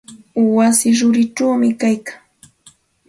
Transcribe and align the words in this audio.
Wasi 0.55 0.87
rurichawmi 0.99 1.69
kaylkan. 1.79 2.19